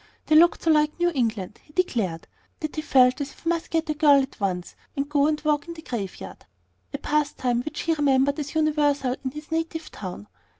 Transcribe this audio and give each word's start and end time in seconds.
They 0.25 0.35
looked 0.35 0.63
so 0.63 0.71
like 0.71 0.99
New 0.99 1.11
England, 1.13 1.59
he 1.63 1.73
declared, 1.73 2.25
that 2.59 2.75
he 2.75 2.81
felt 2.81 3.21
as 3.21 3.29
if 3.33 3.41
he 3.43 3.49
must 3.49 3.69
get 3.69 3.87
a 3.87 3.93
girl 3.93 4.19
at 4.19 4.39
once, 4.39 4.75
and 4.97 5.07
go 5.07 5.27
and 5.27 5.39
walk 5.41 5.67
in 5.67 5.75
the 5.75 5.83
graveyard, 5.83 6.43
a 6.91 6.97
pastime 6.97 7.61
which 7.61 7.81
he 7.81 7.93
remembered 7.93 8.39
as 8.39 8.55
universal 8.55 9.15
in 9.23 9.29
his 9.29 9.51
native 9.51 9.91
town. 9.91 10.25